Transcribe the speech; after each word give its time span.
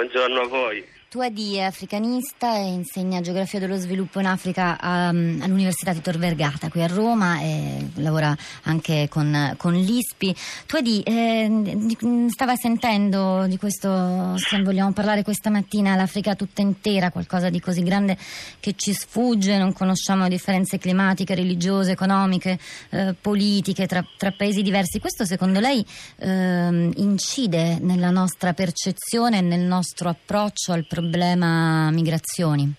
Buongiorno 0.00 0.40
a 0.40 0.46
voi. 0.46 0.99
Tu 1.10 1.18
è 1.18 1.58
africanista 1.58 2.54
e 2.54 2.68
insegna 2.68 3.20
geografia 3.20 3.58
dello 3.58 3.74
sviluppo 3.74 4.20
in 4.20 4.26
Africa 4.26 4.78
um, 4.80 5.40
all'Università 5.42 5.92
di 5.92 6.00
Tor 6.00 6.18
Vergata 6.18 6.68
qui 6.68 6.84
a 6.84 6.86
Roma 6.86 7.40
e 7.40 7.88
lavora 7.94 8.32
anche 8.62 9.08
con, 9.10 9.56
con 9.56 9.72
l'ISPI. 9.72 10.36
Tu 10.66 10.76
Edi, 10.76 11.02
eh, 11.02 12.28
stava 12.28 12.54
sentendo 12.54 13.46
di 13.48 13.56
questo, 13.56 14.36
se 14.36 14.62
vogliamo 14.62 14.92
parlare 14.92 15.24
questa 15.24 15.50
mattina, 15.50 15.96
l'Africa 15.96 16.36
tutta 16.36 16.62
intera, 16.62 17.10
qualcosa 17.10 17.50
di 17.50 17.58
così 17.58 17.82
grande 17.82 18.16
che 18.60 18.74
ci 18.76 18.92
sfugge, 18.92 19.58
non 19.58 19.72
conosciamo 19.72 20.28
differenze 20.28 20.78
climatiche, 20.78 21.34
religiose, 21.34 21.90
economiche, 21.90 22.56
eh, 22.90 23.16
politiche 23.20 23.88
tra, 23.88 24.04
tra, 24.16 24.30
paesi 24.30 24.62
diversi. 24.62 25.00
Questo 25.00 25.24
secondo 25.24 25.58
lei 25.58 25.84
eh, 26.18 26.90
incide 26.94 27.80
nella 27.80 28.10
nostra 28.10 28.52
percezione, 28.52 29.40
nel 29.40 29.62
nostro 29.62 30.08
approccio 30.08 30.70
al 30.70 30.86
problema? 30.86 30.98
Problema 31.00 31.90
migrazioni? 31.90 32.70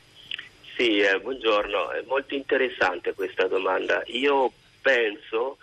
Sì, 0.78 1.00
eh, 1.00 1.20
buongiorno, 1.20 1.92
è 1.92 2.04
molto 2.08 2.36
interessante 2.36 3.14
questa 3.14 3.48
domanda. 3.48 4.04
Io 4.08 4.52
penso, 4.82 5.58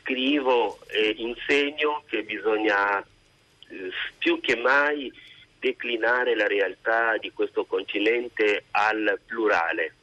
scrivo 0.00 0.78
e 0.86 1.14
insegno 1.18 2.04
che 2.08 2.22
bisogna 2.22 3.00
eh, 3.00 3.90
più 4.18 4.40
che 4.40 4.54
mai 4.54 5.12
declinare 5.58 6.36
la 6.36 6.46
realtà 6.46 7.16
di 7.18 7.32
questo 7.32 7.64
continente 7.64 8.64
al 8.70 9.18
plurale. 9.26 9.94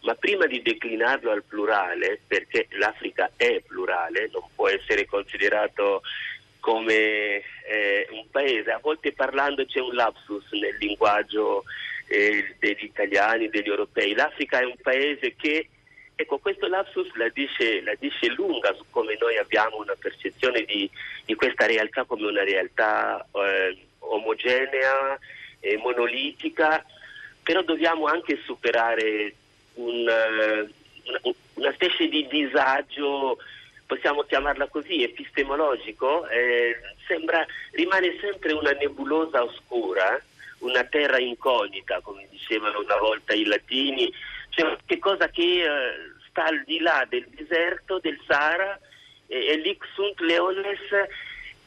Ma 0.00 0.14
prima 0.14 0.46
di 0.46 0.62
declinarlo 0.62 1.30
al 1.30 1.44
plurale, 1.44 2.20
perché 2.26 2.68
l'Africa 2.70 3.30
è 3.36 3.60
plurale, 3.66 4.30
non 4.32 4.44
può 4.54 4.68
essere 4.68 5.06
considerato 5.06 6.02
come 6.64 7.42
eh, 7.66 8.08
un 8.12 8.24
paese, 8.30 8.70
a 8.70 8.78
volte 8.80 9.12
parlando 9.12 9.66
c'è 9.66 9.80
un 9.80 9.94
lapsus 9.94 10.50
nel 10.52 10.74
linguaggio 10.78 11.64
eh, 12.06 12.56
degli 12.58 12.84
italiani, 12.84 13.50
degli 13.50 13.68
europei. 13.68 14.14
L'Africa 14.14 14.60
è 14.60 14.64
un 14.64 14.76
paese 14.80 15.34
che, 15.36 15.68
ecco, 16.14 16.38
questo 16.38 16.66
lapsus 16.66 17.14
la 17.16 17.28
dice, 17.28 17.82
la 17.82 17.92
dice 17.98 18.28
lunga 18.28 18.72
su 18.72 18.84
come 18.88 19.14
noi 19.20 19.36
abbiamo 19.36 19.76
una 19.76 19.94
percezione 19.98 20.62
di, 20.62 20.90
di 21.26 21.34
questa 21.34 21.66
realtà 21.66 22.04
come 22.04 22.28
una 22.28 22.44
realtà 22.44 23.28
eh, 23.30 23.76
omogenea, 23.98 25.18
e 25.60 25.76
monolitica, 25.76 26.82
però 27.42 27.60
dobbiamo 27.62 28.06
anche 28.06 28.38
superare 28.42 29.34
un, 29.74 30.08
eh, 30.08 30.68
una, 31.04 31.20
una 31.54 31.72
specie 31.72 32.08
di 32.08 32.26
disagio 32.26 33.36
possiamo 33.94 34.22
chiamarla 34.22 34.66
così, 34.66 35.04
epistemologico, 35.04 36.26
eh, 36.28 36.76
sembra, 37.06 37.46
rimane 37.72 38.16
sempre 38.20 38.52
una 38.52 38.72
nebulosa 38.72 39.42
oscura, 39.42 40.20
una 40.58 40.82
terra 40.84 41.18
incognita, 41.18 42.00
come 42.00 42.26
dicevano 42.28 42.80
una 42.80 42.96
volta 42.96 43.34
i 43.34 43.44
latini, 43.44 44.12
cioè 44.50 44.76
qualcosa 44.84 45.28
che 45.28 45.62
eh, 45.62 45.66
sta 46.28 46.46
al 46.46 46.62
di 46.64 46.80
là 46.80 47.06
del 47.08 47.26
deserto, 47.28 48.00
del 48.00 48.18
Sahara, 48.26 48.78
eh, 49.28 49.46
e 49.46 49.56
l'Ix 49.58 49.86
sunt 49.94 50.18
leones 50.20 50.80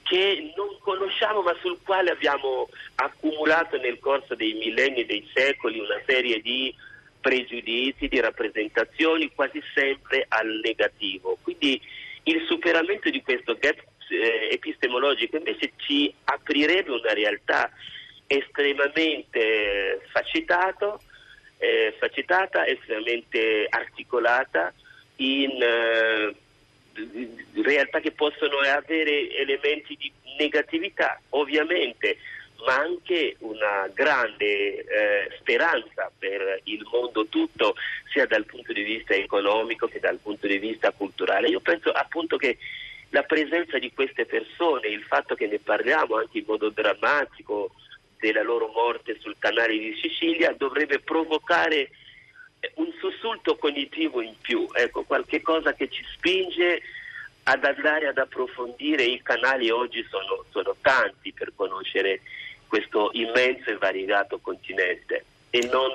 che 0.03 0.53
non 0.55 0.77
conosciamo 0.79 1.41
ma 1.41 1.55
sul 1.61 1.79
quale 1.83 2.11
abbiamo 2.11 2.67
accumulato 2.95 3.77
nel 3.77 3.99
corso 3.99 4.35
dei 4.35 4.53
millenni, 4.53 5.05
dei 5.05 5.25
secoli, 5.33 5.79
una 5.79 5.99
serie 6.05 6.41
di 6.41 6.73
pregiudizi, 7.21 8.07
di 8.07 8.19
rappresentazioni 8.19 9.31
quasi 9.33 9.61
sempre 9.73 10.25
al 10.27 10.59
negativo. 10.63 11.37
Quindi 11.41 11.81
il 12.27 12.45
superamento 12.45 13.09
di 13.09 13.21
questo 13.21 13.57
gap 13.59 13.77
eh, 14.09 14.49
epistemologico 14.51 15.37
invece 15.37 15.73
ci 15.77 16.13
aprirebbe 16.25 16.91
una 16.91 17.13
realtà 17.13 17.69
estremamente 18.27 20.01
facitato, 20.09 21.01
eh, 21.57 21.95
facitata, 21.97 22.65
estremamente 22.65 23.65
articolata 23.69 24.73
in 25.17 25.61
eh, 25.61 26.35
realtà 27.61 27.99
che 27.99 28.11
possono 28.11 28.57
avere 28.59 29.29
elementi 29.35 29.95
di 29.95 30.11
negatività. 30.37 31.19
Ovviamente 31.29 32.17
ma 32.67 32.75
anche 32.75 33.37
una 33.39 33.89
grande 33.93 34.83
eh, 34.83 35.29
speranza 35.39 36.11
per 36.19 36.59
il 36.65 36.85
mondo 36.91 37.25
tutto, 37.27 37.75
sia 38.11 38.25
dal 38.25 38.43
punto 38.43 38.73
di 38.73 38.83
vista 38.83 39.13
economico 39.13 39.87
che 39.87 40.01
dal 40.01 40.17
punto 40.17 40.47
di 40.47 40.57
vista 40.57 40.91
culturale. 40.91 41.47
Io 41.47 41.61
penso 41.61 41.91
appunto 41.91 42.35
che 42.35 42.57
la 43.11 43.23
presenza 43.23 43.79
di 43.79 43.93
queste 43.93 44.25
persone, 44.25 44.89
il 44.89 45.03
fatto 45.03 45.33
che 45.33 45.47
ne 45.47 45.59
parliamo 45.59 46.17
anche 46.17 46.39
in 46.39 46.43
modo 46.45 46.67
drammatico 46.67 47.71
della 48.19 48.43
loro 48.43 48.67
morte 48.67 49.17
sul 49.17 49.37
canale 49.39 49.77
di 49.77 49.97
Sicilia, 50.01 50.51
dovrebbe 50.51 50.99
provocare 50.99 51.89
un 52.73 52.91
sussulto 52.99 53.55
cognitivo 53.55 54.19
in 54.19 54.33
più, 54.41 54.67
ecco, 54.73 55.03
qualche 55.03 55.41
cosa 55.41 55.73
che 55.73 55.87
ci 55.87 56.03
spinge 56.11 56.81
ad 57.43 57.63
andare 57.63 58.07
ad 58.07 58.17
approfondire 58.17 59.03
i 59.03 59.21
canali 59.23 59.69
oggi 59.69 60.05
sono, 60.09 60.43
sono 60.49 60.75
tanti 60.81 61.31
per 61.31 61.53
conoscere 61.55 62.19
questo 62.67 63.09
immenso 63.13 63.69
e 63.69 63.77
variegato 63.77 64.39
continente 64.39 65.25
e 65.49 65.67
non 65.71 65.91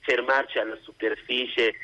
fermarci 0.00 0.58
alla 0.58 0.76
superficie 0.82 1.74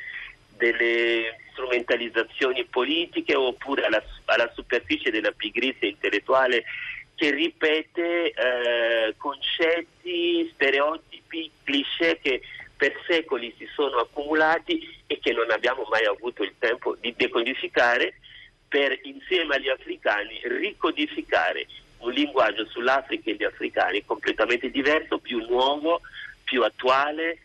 delle 0.57 1.39
strumentalizzazioni 1.53 2.65
politiche 2.65 3.35
oppure 3.35 3.85
alla, 3.85 4.03
alla 4.27 4.51
superficie 4.55 5.11
della 5.11 5.33
pigrizia 5.33 5.89
intellettuale 5.89 6.65
che 7.15 7.31
ripete 7.31 8.33
eh, 8.33 9.15
concetti, 9.17 10.51
stereotipi, 10.55 11.51
cliché 11.63 12.19
che 12.21 12.43
per 12.77 12.93
secoli 13.07 13.55
si 13.59 13.69
sono 13.75 13.99
accumulati 13.99 15.03
e 15.07 15.21
che 15.21 15.33
non 15.33 15.51
abbiamo 15.51 15.87
mai 15.89 16.05
avuto 16.05 16.43
il 16.43 16.55
tempo 16.59 16.97
di 17.01 17.15
decodificare 17.17 18.15
per 18.67 18.99
insieme 19.03 19.55
agli 19.55 19.69
africani 19.69 20.41
ricodificare 20.45 21.67
un 22.03 22.13
linguaggio 22.13 22.67
sull'Africa 22.67 23.31
e 23.31 23.35
gli 23.35 23.45
africani 23.45 24.05
completamente 24.05 24.71
diverso, 24.71 25.19
più 25.19 25.45
nuovo, 25.49 26.01
più 26.45 26.63
attuale 26.63 27.39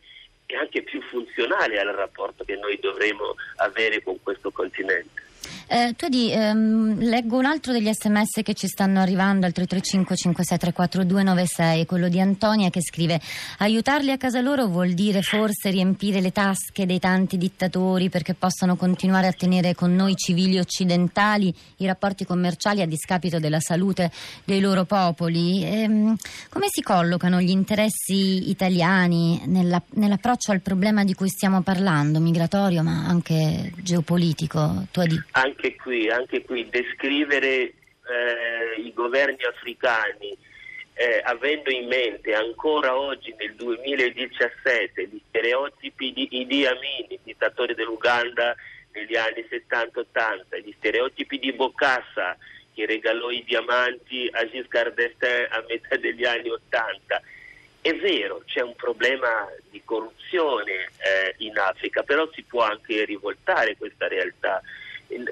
e 0.45 0.55
anche 0.55 0.81
più 0.83 1.01
funzionale 1.01 1.79
al 1.79 1.93
rapporto 1.93 2.43
che 2.43 2.55
noi 2.55 2.79
dovremo 2.79 3.35
avere 3.57 4.01
con 4.01 4.21
questo 4.21 4.51
continente. 4.51 5.25
Eh, 5.69 5.95
tu 5.97 6.07
di, 6.07 6.31
ehm, 6.31 6.97
leggo 6.99 7.37
un 7.37 7.43
altro 7.43 7.73
degli 7.73 7.91
sms 7.91 8.41
che 8.41 8.53
ci 8.53 8.67
stanno 8.67 9.01
arrivando 9.01 9.45
al 9.45 9.51
335 9.51 10.15
5634 10.15 11.03
296, 11.03 11.85
quello 11.85 12.07
di 12.07 12.21
Antonia 12.21 12.69
che 12.69 12.81
scrive 12.81 13.19
aiutarli 13.57 14.11
a 14.11 14.17
casa 14.17 14.39
loro 14.39 14.67
vuol 14.67 14.93
dire 14.93 15.21
forse 15.21 15.69
riempire 15.69 16.21
le 16.21 16.31
tasche 16.31 16.85
dei 16.85 16.99
tanti 16.99 17.37
dittatori 17.37 18.09
perché 18.09 18.33
possano 18.33 18.77
continuare 18.77 19.27
a 19.27 19.33
tenere 19.33 19.75
con 19.75 19.93
noi 19.93 20.15
civili 20.15 20.57
occidentali 20.57 21.53
i 21.77 21.85
rapporti 21.85 22.25
commerciali 22.25 22.81
a 22.81 22.87
discapito 22.87 23.37
della 23.37 23.59
salute 23.59 24.09
dei 24.45 24.61
loro 24.61 24.85
popoli. 24.85 25.65
Ehm, 25.65 26.15
come 26.47 26.67
si 26.69 26.81
collocano 26.81 27.41
gli 27.41 27.49
interessi 27.49 28.49
italiani 28.49 29.41
nella, 29.47 29.81
nell'approccio 29.95 30.53
al 30.53 30.61
problema 30.61 31.03
di 31.03 31.13
cui 31.13 31.27
stiamo 31.27 31.61
parlando, 31.61 32.21
migratorio 32.21 32.83
ma 32.83 33.05
anche 33.05 33.73
geopolitico? 33.81 34.85
Tu 34.91 35.01
di 35.03 35.21
anche 35.57 35.75
qui, 35.75 36.09
anche 36.09 36.43
qui 36.43 36.69
descrivere 36.69 37.47
eh, 37.47 37.73
i 38.77 38.93
governi 38.93 39.43
africani 39.43 40.37
eh, 40.93 41.21
avendo 41.23 41.71
in 41.71 41.87
mente 41.87 42.33
ancora 42.33 42.95
oggi 42.97 43.33
nel 43.37 43.55
2017 43.55 45.07
gli 45.07 45.19
stereotipi 45.29 46.13
di 46.13 46.27
Idi 46.41 46.65
Amin, 46.65 47.19
dittatore 47.23 47.73
dell'Uganda 47.73 48.55
negli 48.93 49.15
anni 49.15 49.45
70-80, 49.49 50.63
gli 50.63 50.73
stereotipi 50.77 51.39
di 51.39 51.53
Bokassa 51.53 52.37
che 52.73 52.85
regalò 52.85 53.31
i 53.31 53.43
diamanti 53.43 54.29
a 54.31 54.47
Giscard 54.47 54.93
d'Estaing 54.93 55.47
a 55.51 55.63
metà 55.67 55.97
degli 55.97 56.23
anni 56.23 56.49
80. 56.49 57.21
È 57.81 57.95
vero, 57.95 58.43
c'è 58.45 58.61
un 58.61 58.75
problema 58.75 59.47
di 59.69 59.81
corruzione 59.83 60.89
eh, 60.97 61.35
in 61.37 61.57
Africa, 61.57 62.03
però 62.03 62.27
si 62.33 62.43
può 62.43 62.61
anche 62.61 63.05
rivoltare 63.05 63.77
questa 63.77 64.07
realtà 64.07 64.61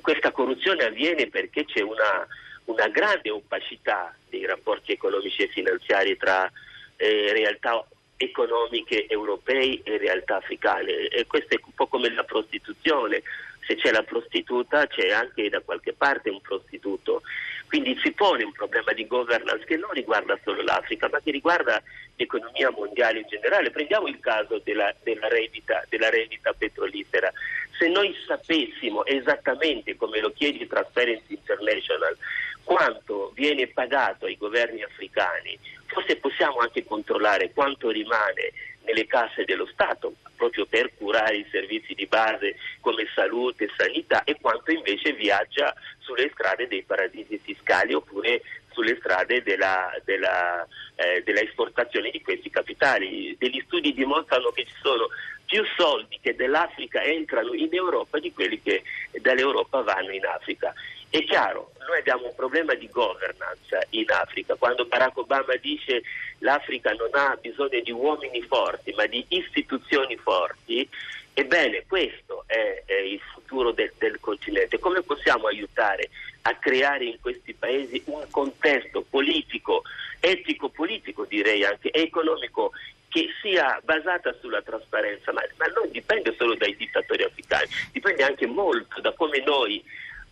questa 0.02 0.32
corruzione 0.32 0.86
avviene 0.86 1.28
perché 1.28 1.66
c'è 1.66 1.82
una, 1.82 2.26
una, 2.66 2.88
grande 2.88 3.30
opacità 3.30 4.16
dei 4.30 4.46
rapporti 4.46 4.92
economici 4.92 5.44
e 5.44 5.48
finanziari 5.48 6.18
tra 6.18 6.50
eh, 6.98 7.34
realtà 7.34 7.86
economiche 8.18 9.08
europee 9.08 9.82
e 9.84 9.98
realtà 9.98 10.38
africane. 10.38 11.08
E 11.08 11.26
questo 11.28 11.56
è 11.56 11.60
un 11.64 11.74
po' 11.74 11.88
come 11.88 12.14
la 12.14 12.24
prostituzione. 12.24 13.22
Se 13.68 13.76
c'è 13.76 13.92
la 13.92 14.04
prostituta 14.04 14.88
c'è 14.88 15.10
anche 15.12 15.50
da 15.50 15.60
qualche 15.62 15.94
parte 15.94 16.30
un 16.30 16.42
prostituto. 16.42 17.22
Quindi 17.68 18.00
si 18.02 18.12
pone 18.12 18.44
un 18.44 18.52
problema 18.52 18.94
di 18.94 19.08
governance 19.08 19.66
che 19.66 19.76
non 19.76 19.90
riguarda 19.92 20.38
solo 20.44 20.62
l'Africa 20.62 21.10
ma 21.12 21.20
che 21.20 21.32
riguarda 21.32 21.82
l'economia 22.16 22.70
mondiale 22.70 23.20
in 23.20 23.26
generale. 23.28 23.72
Prendiamo 23.72 24.08
il 24.08 24.20
caso 24.20 24.62
della, 24.64 24.94
della, 25.04 25.28
rendita, 25.28 25.84
della 25.90 26.10
rendita 26.10 26.54
petrolifera 26.54 27.32
se 27.78 27.88
noi 27.88 28.16
sapessimo 28.26 29.06
esattamente 29.06 29.96
come 29.96 30.20
lo 30.20 30.32
chiede 30.32 30.68
Transparency 30.68 31.34
International 31.34 32.18
quanto 32.64 33.32
viene 33.36 33.68
pagato 33.68 34.26
ai 34.26 34.38
governi 34.38 34.82
africani, 34.82 35.58
forse 35.86 36.16
possiamo 36.18 36.58
anche 36.58 36.84
controllare 36.84 37.52
quanto 37.54 37.90
rimane 37.90 38.52
nelle 38.86 39.06
casse 39.06 39.46
dello 39.46 39.68
Stato 39.68 40.16
proprio 40.36 40.66
per 40.66 40.92
curare 40.98 41.38
i 41.38 41.48
servizi 41.50 41.94
di 41.94 42.06
base 42.06 42.56
come 42.82 43.08
salute 43.14 43.70
sanità 43.76 44.24
e 44.24 44.38
quanto 44.40 44.72
invece 44.72 45.14
viaggia 45.14 45.74
sulle 46.00 46.30
strade 46.34 46.68
dei 46.68 46.84
paradisi 46.84 47.40
fiscali 47.42 47.94
oppure 47.94 48.42
sulle 48.72 48.98
strade 48.98 49.42
della, 49.42 49.90
della, 50.04 50.68
eh, 50.96 51.24
della 51.24 51.40
esportazione 51.40 52.12
di 52.12 52.22
questi 52.22 52.50
capitali. 52.50 53.36
Degli 53.40 53.62
studi 53.66 53.94
dimostrano 53.94 54.50
che 54.50 54.66
ci 54.66 54.76
sono 54.82 55.08
più 55.46 55.64
soldi 55.78 56.20
che 56.22 56.36
dall'Africa 56.36 57.02
entrano 57.02 57.54
in 57.54 57.70
Europa 57.72 58.20
di 58.20 58.34
quelli 58.34 58.62
che 58.62 58.84
dall'Europa 59.22 59.82
vanno 59.82 60.12
in 60.12 60.26
Africa. 60.26 60.74
È 61.10 61.24
chiaro, 61.24 61.72
noi 61.88 62.00
abbiamo 62.00 62.26
un 62.26 62.36
problema 62.36 62.74
di 62.74 62.90
governance 62.90 63.88
in 63.92 64.06
Africa. 64.10 64.56
Quando 64.56 64.86
Barack 64.86 65.18
Obama 65.18 65.56
dice 65.56 66.02
l'Africa 66.40 66.92
non 66.92 67.10
ha 67.14 67.38
bisogno 67.40 67.80
di 67.80 67.92
uomini 67.92 68.42
forti, 68.42 68.92
ma 68.94 69.06
di 69.06 69.24
istituzioni 69.30 70.18
forti, 70.18 70.88
ebbene 71.34 71.86
questo 71.88 72.44
è, 72.48 72.84
è 72.86 72.96
il 72.96 73.22
futuro 73.34 73.72
del, 73.72 73.94
del 73.98 74.20
continente. 74.20 74.80
Come 74.80 75.04
possiamo 75.04 75.48
aiutare 75.48 76.10
a 76.42 76.56
creare 76.56 77.06
in 77.06 77.20
questi 77.22 77.54
paesi 77.54 78.02
un 78.06 78.26
contesto 78.30 79.02
politico, 79.02 79.84
etico-politico 80.20 81.26
direi 81.26 81.64
anche, 81.64 81.92
economico 81.92 82.72
che 83.16 83.30
sia 83.42 83.80
basata 83.86 84.36
sulla 84.42 84.62
trasparenza, 84.62 85.32
ma, 85.32 85.42
ma, 85.56 85.68
non 85.68 85.90
dipende 85.90 86.36
solo 86.38 86.54
dai 86.56 86.76
dittatori 86.76 87.24
africani, 87.24 87.66
dipende 87.94 88.26
anche 88.26 88.46
molto 88.46 89.00
da 89.00 89.14
come 89.14 89.42
noi 89.46 89.82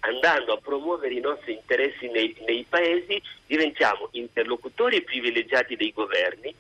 andando 0.02 0.52
a 0.52 0.58
promuovere 0.58 1.14
i 1.14 1.22
nostri 1.22 1.54
interessi 1.54 2.10
nei, 2.10 2.36
nei 2.46 2.66
paesi, 2.68 3.22
diventiamo 3.48 4.10
interlocutori 4.12 5.02
privilegiati 5.02 5.78
dei 5.78 5.94
governi 5.94 6.54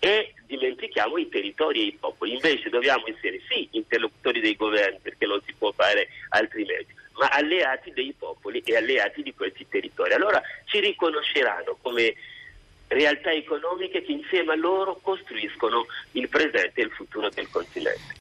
e 0.00 0.34
dimentichiamo 0.46 1.16
i 1.16 1.28
territori 1.28 1.82
e 1.82 1.86
i 1.86 1.96
popoli. 2.00 2.32
Invece 2.32 2.70
dobbiamo 2.70 3.04
essere 3.06 3.40
sì 3.48 3.68
interlocutori 3.70 4.40
dei 4.40 4.56
governi 4.56 4.98
perché 5.00 5.26
non 5.26 5.40
si 5.46 5.54
può 5.56 5.70
fare 5.70 6.08
altrimenti, 6.30 6.92
ma 7.20 7.28
alleati 7.28 7.92
dei 7.92 8.12
popoli 8.18 8.60
e 8.64 8.74
alleati 8.74 9.22
di 9.22 9.32
questi 9.32 9.64
territori. 9.68 10.12
Allora 10.12 10.42
ci 10.64 10.80
riconosceranno 10.80 11.78
come 11.80 12.16
realtà 12.88 13.30
economiche 13.32 14.02
che 14.02 14.12
insieme 14.12 14.52
a 14.52 14.56
loro 14.56 14.98
costruiscono 15.02 15.86
il 16.12 16.28
presente 16.28 16.80
e 16.80 16.84
il 16.84 16.90
futuro 16.90 17.28
del 17.30 17.48
continente. 17.50 18.16